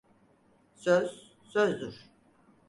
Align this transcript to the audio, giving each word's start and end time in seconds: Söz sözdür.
Söz 0.73 1.31
sözdür. 1.43 2.09